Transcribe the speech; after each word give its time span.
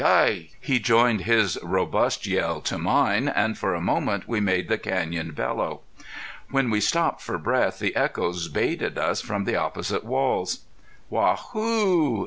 Hi!" 0.03 0.49
he 0.59 0.79
joined 0.79 1.21
his 1.25 1.59
robust 1.61 2.25
yell 2.25 2.59
to 2.61 2.79
mine, 2.79 3.27
and 3.27 3.55
for 3.55 3.75
a 3.75 3.79
moment 3.79 4.27
we 4.27 4.39
made 4.39 4.67
the 4.67 4.79
canyon 4.79 5.29
bellow. 5.29 5.81
When 6.49 6.71
we 6.71 6.81
stopped 6.81 7.21
for 7.21 7.37
breath 7.37 7.77
the 7.77 7.95
echoes 7.95 8.47
bayed 8.47 8.81
at 8.81 8.97
us 8.97 9.21
from 9.21 9.43
the 9.43 9.57
opposite 9.57 10.03
walls. 10.03 10.61
"Waa 11.11 11.35
hoo!" 11.35 12.19